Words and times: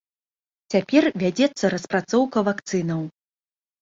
Цяпер 0.75 1.03
вядзецца 1.23 1.71
распрацоўка 1.75 2.47
вакцынаў. 2.51 3.01